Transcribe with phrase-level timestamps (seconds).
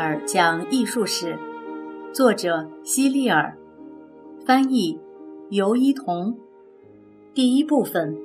[0.00, 1.36] 尔讲艺术史，
[2.10, 3.54] 作者希利尔，
[4.46, 4.98] 翻译
[5.50, 6.34] 尤一彤。
[7.34, 8.16] 第一部分，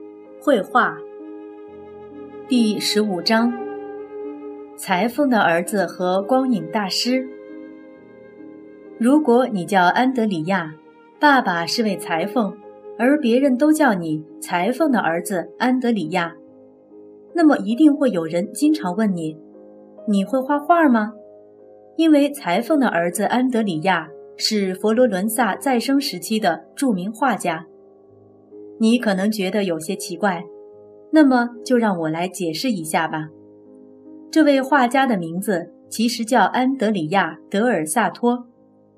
[0.41, 0.97] 绘画。
[2.47, 3.51] 第十五章，
[4.77, 7.27] 裁缝的儿子和光影大师。
[8.97, 10.73] 如果你叫安德里亚，
[11.19, 12.55] 爸爸是位裁缝，
[12.97, 16.33] 而别人都叫你裁缝的儿子安德里亚，
[17.33, 19.37] 那么一定会有人经常问你。
[20.07, 21.11] 你会画画吗？
[21.97, 27.65] 因为裁缝的儿子安德里亚是佛罗伦萨再生时期的著名画家。
[28.79, 30.43] 你可能觉得有些奇怪，
[31.11, 33.29] 那么就让我来解释一下吧。
[34.29, 38.47] 这位画家的名字其实叫安德里亚·德尔萨托，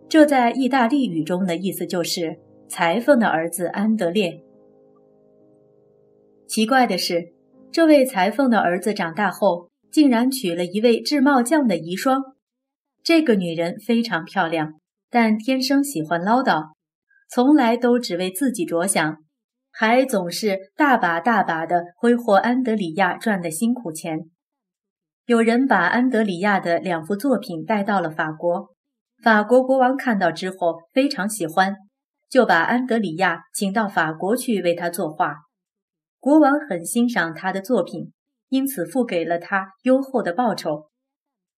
[0.09, 2.37] 这在意大利语中的意思就是
[2.67, 4.43] 裁缝的儿子安德烈。
[6.47, 7.33] 奇怪的是，
[7.71, 9.69] 这位裁缝的儿子长大后。
[9.89, 12.21] 竟然娶了一位制帽匠的遗孀，
[13.07, 16.73] 这个女人非常漂亮，但天生喜欢唠叨，
[17.29, 19.23] 从来都只为自己着想，
[19.71, 24.29] 还总是大把大把的挥霍安德里亚赚的辛苦钱。
[25.23, 28.71] 有人把安德里亚的两幅作品带到了法国，
[29.23, 31.77] 法国国王看到之后非常喜欢，
[32.29, 35.33] 就把安德里亚请到法国去为他作画。
[36.19, 38.11] 国王很欣赏他的作品。
[38.49, 40.89] 因此，付给了他优厚的报酬。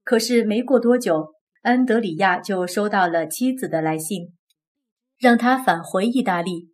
[0.03, 4.33] 可是没过多久，安德里亚就收到了妻子的来信，
[5.17, 6.69] 让他返回意大利。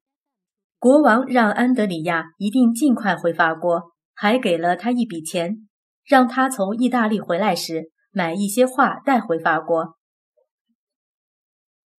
[0.78, 5.68] 国王让安德里亚一定尽快回法国，还给了他一笔钱，
[6.06, 9.96] 让他从意大利回来时买一些画带回法国。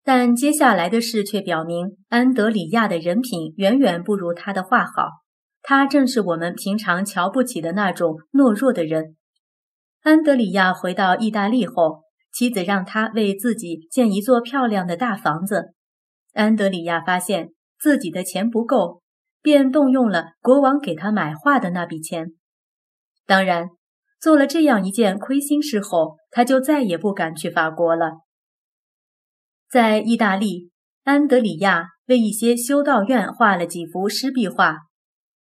[0.04, 5.24] 但接下来的事却表明，安德里亚的人品远远不如他的画好。
[5.60, 9.16] 他正是我们平常瞧不起的那种懦弱的人。
[10.02, 12.04] 安德里亚回到意大利后，
[12.36, 15.72] 妻子让他为自己建一座漂亮的大房子。
[16.34, 19.00] 安德里亚发现自己的钱不够，
[19.40, 22.34] 便动用了国王给他买画的那笔钱。
[23.24, 23.70] 当然，
[24.20, 28.18] 做了这样一件亏心事后，他就再也不敢去法国了。
[29.70, 30.70] 在意大利，
[31.04, 34.80] 安德里亚为一些修道院画了几幅湿壁画。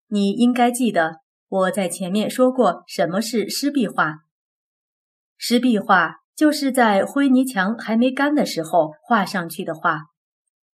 [0.07, 4.15] 你应该记得我在前面说过什么是湿壁画。
[5.37, 9.99] 湿壁画就是在灰泥墙还没干的时候画上去的画，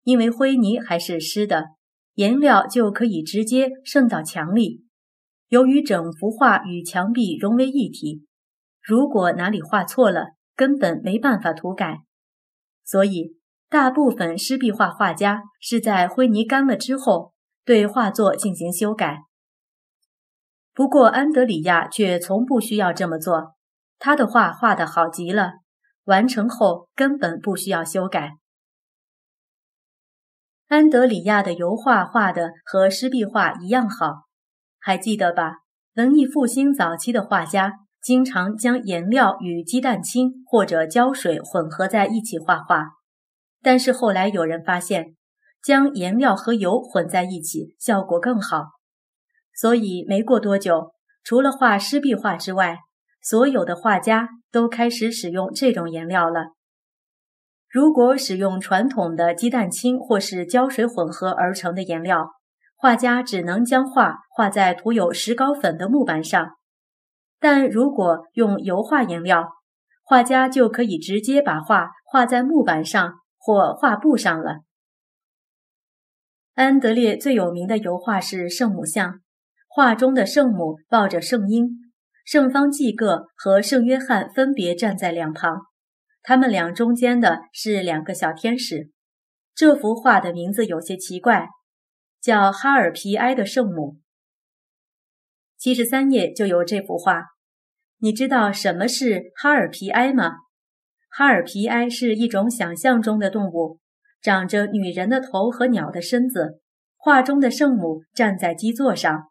[0.05, 1.71] 因为灰泥还是湿的，
[2.15, 4.85] 颜料就可以直接渗到墙里。
[5.49, 8.25] 由于整幅画与墙壁融为一体，
[8.81, 11.99] 如果哪里画错了，根本没办法涂改。
[12.85, 13.37] 所以，
[13.69, 17.33] 大部分湿壁画画家是在灰泥干了之后
[17.65, 19.19] 对画作进行修改。
[20.73, 23.56] 不过，安德里亚却从不需要这么做。
[23.99, 25.55] 他的画画得好极了，
[26.05, 28.33] 完成后根本不需要修改。
[30.69, 34.25] 安德里亚的油画画的和湿壁画一样好，
[34.79, 35.59] 还记得吧？
[35.95, 42.91] 文艺复兴早期的画家经常将颜料与鸡蛋清或者胶水混合在一起画画，
[43.63, 45.17] 但是后来有人发现，
[45.63, 48.67] 将颜料和油混在一起效果更好。
[49.55, 50.93] 所以没过多久，
[51.25, 52.79] 除了画湿壁画之外，
[53.29, 56.53] 所有的画家都开始使用这种颜料了。
[57.69, 62.31] 如果使用传统的鸡蛋清或是胶水混合而成的颜料，
[62.77, 66.51] 画家只能将画画在涂有石膏粉的木板上；
[67.41, 69.55] 但如果用油画颜料，
[70.05, 74.61] 画家就可以直接把画画在木板上或画布上了。
[76.55, 79.19] 安德烈最有名的油画是圣母像。
[79.67, 81.86] 画中的圣母抱着圣婴，
[82.27, 85.61] 圣方济各和圣约翰分别站在两旁，
[86.25, 88.91] 他们俩中间的是两个小天使。
[89.55, 91.47] 这幅画的名字有些奇怪，
[92.21, 93.99] 叫哈尔皮埃的圣母。
[95.57, 97.23] 七十三页就有这幅画。
[97.99, 100.33] 你知道什么是哈尔皮埃吗？
[101.09, 103.79] 哈尔皮埃是一种想象中的动物，
[104.21, 106.61] 长着女人的头和鸟的身子。
[106.97, 109.29] 画中的圣母站在基座上。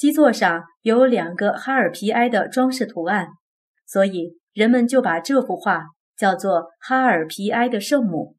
[0.00, 3.28] 基座上有两个哈尔皮埃的装饰图案，
[3.86, 8.34] 所以人们就把这幅画叫做哈尔皮埃的圣母。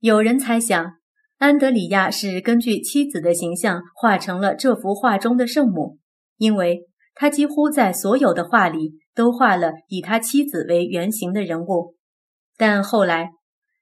[0.00, 0.92] 有人猜想，
[1.36, 5.98] 安德里亚是根据妻子的形象画成了这幅画中的圣母，
[6.38, 11.96] 因为他几乎在所有的画里都画了以他妻子为原型的人物。
[12.56, 13.32] 但后来，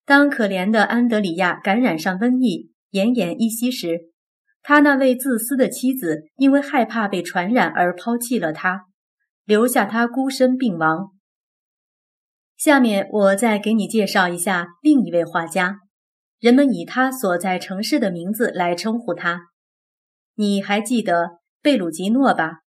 [0.05, 4.11] 当可怜的安德里亚感染上瘟疫，奄奄一息时，
[4.66, 8.87] 他那位自私的妻子因为害怕被传染而抛弃了他，
[9.44, 11.11] 留下他孤身病亡。
[12.56, 15.81] 下面我再给你介绍一下另一位画家，
[16.40, 19.49] 人们以他所在城市的名字来称呼他。
[20.34, 22.61] 你还记得贝鲁吉诺吧？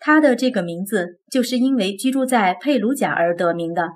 [0.00, 3.90] 他的这个名字就是因为居住在佩鲁贾而得名的。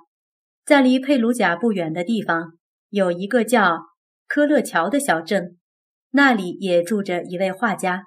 [0.64, 2.52] 在离佩鲁贾不远的地方，
[2.90, 3.80] 有一个叫
[4.28, 5.58] 科勒乔的小镇，
[6.10, 8.04] 那里也住着一位画家。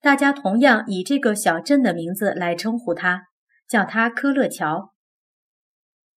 [0.00, 3.24] 大家同样以这个小镇的名字来称呼他，
[3.68, 4.92] 叫他科勒乔。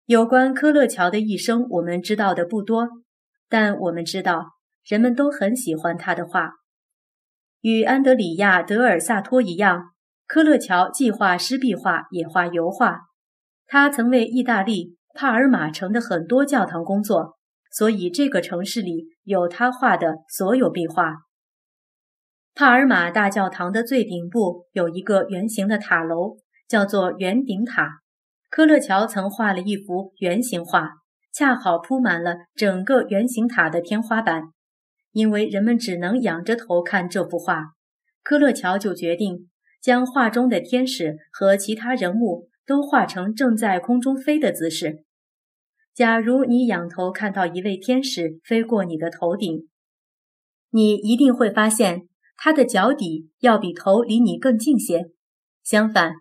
[0.06, 2.88] 有关科勒乔的一生，我们知道的不多，
[3.50, 4.51] 但我们知道
[4.85, 6.51] 人们都很喜欢他的画。
[7.62, 9.91] 与安德里亚·德尔萨托一样，
[10.25, 13.01] 科勒乔既画湿壁画，也画油画。
[13.65, 17.37] 他曾为意大利帕尔马城的很多教堂工作，
[17.72, 21.18] 所以这个城市里有他画的所有壁画。
[22.56, 26.38] 帕尔马大教堂的最顶部有一个圆形的塔楼，
[26.68, 28.00] 叫做圆顶塔。
[28.50, 30.90] 科勒乔曾画了一幅圆形画，
[31.31, 34.46] 恰好铺满了整个圆形塔的天花板。
[35.12, 37.74] 因为人们只能仰着头看这幅画，
[38.24, 39.50] 科勒乔就决定
[39.81, 45.04] 将画中的天使和其他人物都画成正在空中飞的姿势。
[45.98, 49.68] 假如你仰头看到一位天使飞过你的头顶，
[50.70, 52.04] 你一定会发现。
[52.38, 55.08] 他的脚底要比头离你更近些。
[55.64, 56.14] 相反，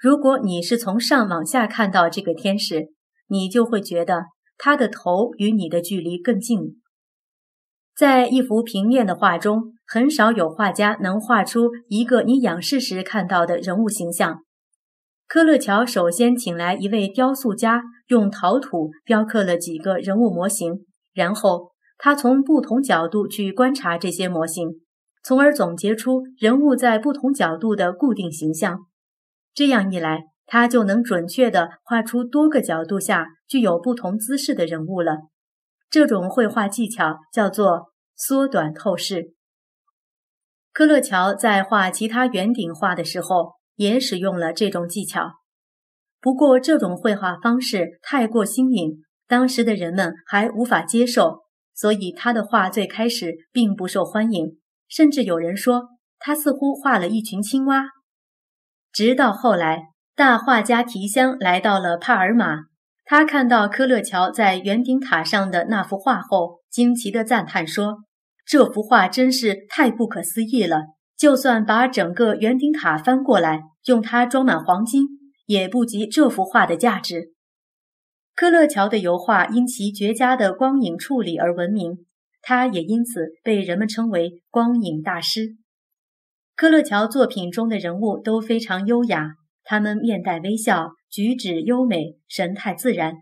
[0.00, 2.92] 如果你是从上往下看到这个天使，
[3.26, 4.26] 你就会觉得
[4.56, 6.80] 他的头与你的距离更近。
[7.96, 14.44] 在一幅平面的画中，很少有画家能画出一个你仰视时看到的人物形象。
[15.34, 24.68] 科勒乔首先请来一位雕塑家，用陶土雕刻了几个人物模型，然后他从不同角度去观察这些模型。
[25.24, 28.86] 从而总结出人物在不同角度的固定形象，
[29.52, 35.16] 这样一来，他就能准确地画出多个角度下具有不同姿势的人物了。
[35.90, 39.34] 这种绘画技巧叫做缩短透视。
[40.72, 45.32] 科勒乔在画其他圆顶画的时候也使用了这种技巧，
[46.20, 51.42] 不过这种绘画方式太过新颖，当时的人们还无法接受，
[51.74, 54.58] 所以他的画最开始并不受欢迎。
[54.88, 55.88] 甚至有人说，
[56.18, 57.86] 他似乎画了一群青蛙。
[58.92, 59.82] 直到后来，
[60.14, 62.58] 大画家提香来到了帕尔马，
[63.04, 68.04] 他看到科勒乔在圆顶塔上的那幅画后，惊奇地赞叹说
[68.46, 70.82] ：“这幅画真是太不可思议了！
[71.24, 75.06] 就算把整个圆顶塔翻过来，用它装满黄金，
[75.46, 77.32] 也不及这幅画的价值。”
[78.36, 82.04] 科勒乔的油画因其绝佳的光影处理而闻名。
[82.42, 85.56] 他也因此被人们称为光影大师。
[86.54, 89.30] 科勒乔作品中的人物都非常优雅，
[89.62, 93.14] 他们面带微笑，举止优美，神态自然。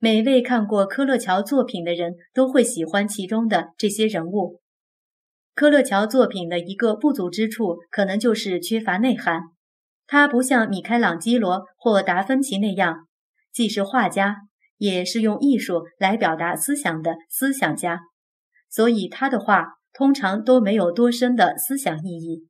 [0.00, 4.58] 每位看过科勒乔作品的人都会喜欢其中的这些人物。
[5.58, 9.40] 科勒乔作品的一个不足之处，可能就是缺乏内涵。
[10.06, 13.08] 他不像米开朗基罗或达芬奇那样，
[13.52, 14.36] 既是画家，
[14.76, 18.02] 也是用艺术来表达思想的思想家。
[18.70, 22.46] 所以他的画通常都没有多深的思想意义。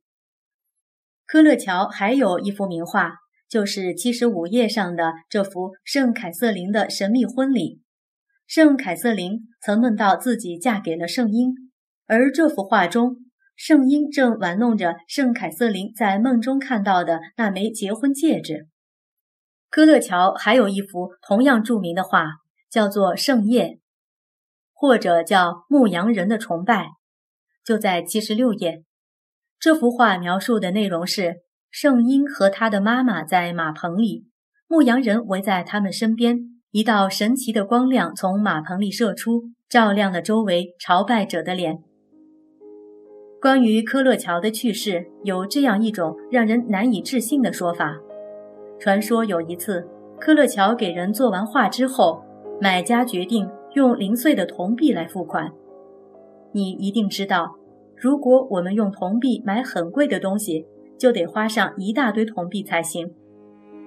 [1.25, 3.13] 科勒乔还有一幅名画，
[3.49, 7.81] 就是七十五页上的这幅圣凯瑟琳的神秘婚礼。
[8.45, 11.55] 圣凯瑟琳曾梦到自己嫁给了圣婴，
[12.09, 13.17] 而这幅画中，
[13.55, 18.67] 圣婴正玩弄着圣凯瑟琳在梦中看到的那枚结婚戒指。
[19.69, 22.25] 科勒乔还有一幅同样著名的画，
[22.67, 23.65] 叫做《圣夜》。
[24.73, 26.87] 或者叫牧羊人的崇拜，
[27.63, 28.83] 就在七十六页。
[29.59, 34.25] 这幅画描述的内容是圣婴和他的妈妈在马棚里，
[34.67, 36.39] 牧羊人围在他们身边，
[36.71, 41.83] 一道神奇的光亮从马棚里射出，照亮了周围朝拜者的脸。
[43.41, 47.97] 关于科勒乔的去世，有这样一种让人难以置信的说法：
[48.79, 49.87] 传说有一次，
[50.19, 52.21] 科勒乔给人做完画之后，
[52.59, 53.49] 买家决定。
[53.75, 55.51] 用零碎的铜币来付款，
[56.51, 57.55] 你一定知道，
[57.95, 60.65] 如果我们用铜币买很贵的东西，
[60.97, 63.13] 就得花上一大堆铜币才行。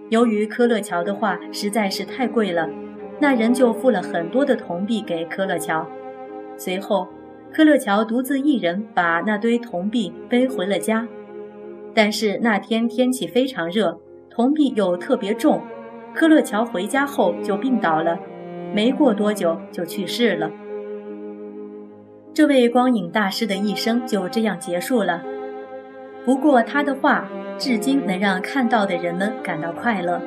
[0.09, 2.71] 由于科勒乔的画实在是太贵了，
[3.21, 5.85] 那人就付了很多的铜币给科勒乔。
[6.57, 7.09] 随后，
[7.53, 11.07] 科勒乔独自一人把那堆铜币背回了家。
[11.95, 15.61] 但是那天天气非常热，铜币又特别重，
[16.15, 18.19] 科勒乔回家后就病倒了。
[18.75, 20.51] 没过多久就去世了。
[22.33, 25.23] 这位光影大师的一生就这样结束了。
[26.25, 27.29] 不过他的画
[27.59, 30.19] 至今能让看到的人们感到快乐。